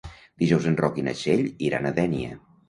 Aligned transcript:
Dijous 0.43 0.65
en 0.71 0.77
Roc 0.79 0.97
i 1.01 1.03
na 1.09 1.13
Txell 1.19 1.45
iran 1.69 1.87
a 1.87 1.93
Dénia. 2.01 2.33